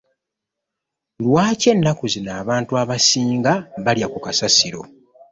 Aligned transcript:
Lwaki 1.25 1.67
ennaku 1.73 2.03
zino 2.13 2.31
abantu 2.41 2.71
abasinga 2.81 3.53
balya 3.85 4.07
ku 4.13 4.19
kasasiro? 4.25 4.81